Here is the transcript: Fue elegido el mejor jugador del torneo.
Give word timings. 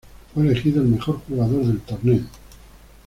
Fue 0.33 0.41
elegido 0.41 0.81
el 0.81 0.87
mejor 0.87 1.19
jugador 1.27 1.63
del 1.63 1.79
torneo. 1.81 2.21